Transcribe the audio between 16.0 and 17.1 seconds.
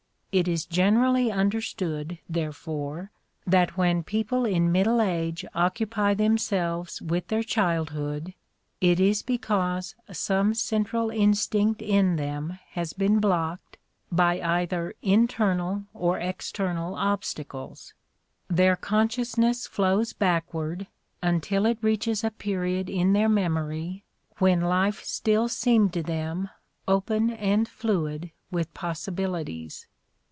external